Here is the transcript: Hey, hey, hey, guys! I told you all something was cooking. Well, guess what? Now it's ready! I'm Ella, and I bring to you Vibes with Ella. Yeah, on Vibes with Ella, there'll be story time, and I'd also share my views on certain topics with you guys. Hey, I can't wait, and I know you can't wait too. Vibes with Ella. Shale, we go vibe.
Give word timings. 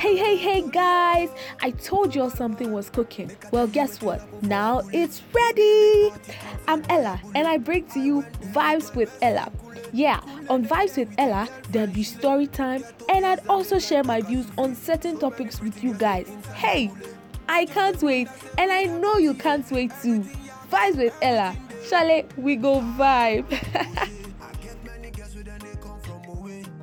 Hey, 0.00 0.16
hey, 0.16 0.36
hey, 0.36 0.62
guys! 0.62 1.28
I 1.60 1.72
told 1.72 2.14
you 2.14 2.22
all 2.22 2.30
something 2.30 2.72
was 2.72 2.88
cooking. 2.88 3.30
Well, 3.52 3.66
guess 3.66 4.00
what? 4.00 4.22
Now 4.42 4.80
it's 4.94 5.20
ready! 5.34 6.10
I'm 6.66 6.82
Ella, 6.88 7.20
and 7.34 7.46
I 7.46 7.58
bring 7.58 7.84
to 7.88 8.00
you 8.00 8.22
Vibes 8.54 8.96
with 8.96 9.14
Ella. 9.20 9.52
Yeah, 9.92 10.20
on 10.48 10.64
Vibes 10.64 10.96
with 10.96 11.14
Ella, 11.18 11.46
there'll 11.68 11.92
be 11.92 12.02
story 12.02 12.46
time, 12.46 12.82
and 13.10 13.26
I'd 13.26 13.46
also 13.46 13.78
share 13.78 14.02
my 14.02 14.22
views 14.22 14.46
on 14.56 14.74
certain 14.74 15.18
topics 15.18 15.60
with 15.60 15.84
you 15.84 15.92
guys. 15.92 16.26
Hey, 16.54 16.90
I 17.46 17.66
can't 17.66 18.02
wait, 18.02 18.28
and 18.56 18.72
I 18.72 18.84
know 18.84 19.18
you 19.18 19.34
can't 19.34 19.70
wait 19.70 19.92
too. 20.00 20.24
Vibes 20.72 20.96
with 20.96 21.14
Ella. 21.20 21.54
Shale, 21.86 22.24
we 22.38 22.56
go 22.56 22.80
vibe. 22.96 23.44